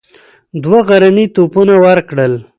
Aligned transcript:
دوه 0.63 0.79
غرني 0.87 1.25
توپونه 1.35 1.73
ورکړل. 1.85 2.33